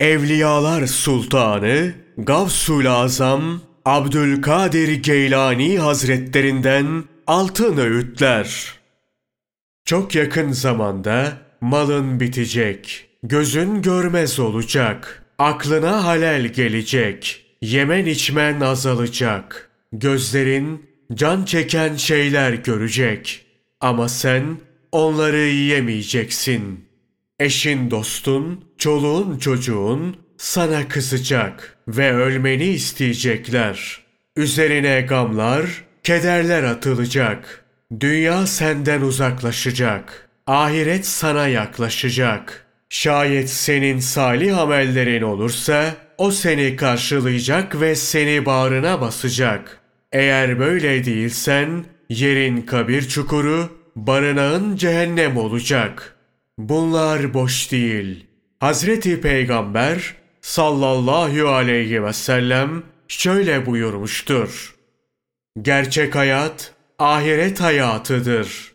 Evliyalar 0.00 0.86
Sultanı 0.86 1.92
Gavsul 2.18 2.86
Azam 2.86 3.60
Abdülkadir 3.84 5.02
Geylani 5.02 5.78
Hazretlerinden 5.78 7.04
altın 7.26 7.76
öğütler. 7.76 8.74
Çok 9.84 10.14
yakın 10.14 10.52
zamanda 10.52 11.38
malın 11.60 12.20
bitecek, 12.20 13.08
gözün 13.22 13.82
görmez 13.82 14.40
olacak, 14.40 15.24
aklına 15.38 16.04
halel 16.04 16.46
gelecek, 16.48 17.46
yemen 17.62 18.06
içmen 18.06 18.60
azalacak, 18.60 19.70
gözlerin 19.92 20.86
can 21.14 21.44
çeken 21.44 21.96
şeyler 21.96 22.52
görecek. 22.52 23.46
Ama 23.80 24.08
sen 24.08 24.44
onları 24.92 25.38
yiyemeyeceksin.'' 25.40 26.87
Eşin 27.40 27.90
dostun, 27.90 28.64
çoluğun 28.78 29.38
çocuğun 29.38 30.16
sana 30.38 30.88
kızacak 30.88 31.76
ve 31.88 32.12
ölmeni 32.12 32.64
isteyecekler. 32.64 34.02
Üzerine 34.36 35.00
gamlar, 35.00 35.84
kederler 36.04 36.62
atılacak. 36.62 37.64
Dünya 38.00 38.46
senden 38.46 39.00
uzaklaşacak. 39.00 40.28
Ahiret 40.46 41.06
sana 41.06 41.48
yaklaşacak. 41.48 42.66
Şayet 42.88 43.50
senin 43.50 43.98
salih 43.98 44.58
amellerin 44.58 45.22
olursa 45.22 45.94
o 46.18 46.30
seni 46.30 46.76
karşılayacak 46.76 47.80
ve 47.80 47.94
seni 47.94 48.46
bağrına 48.46 49.00
basacak. 49.00 49.80
Eğer 50.12 50.58
böyle 50.58 51.04
değilsen 51.04 51.84
yerin 52.08 52.62
kabir 52.62 53.08
çukuru, 53.08 53.68
barınağın 53.96 54.76
cehennem 54.76 55.36
olacak.'' 55.36 56.17
Bunlar 56.58 57.34
boş 57.34 57.72
değil. 57.72 58.26
Hazreti 58.60 59.20
Peygamber 59.20 60.14
sallallahu 60.40 61.48
aleyhi 61.48 62.04
ve 62.04 62.12
sellem 62.12 62.82
şöyle 63.08 63.66
buyurmuştur. 63.66 64.74
Gerçek 65.62 66.16
hayat 66.16 66.74
ahiret 66.98 67.60
hayatıdır. 67.60 68.72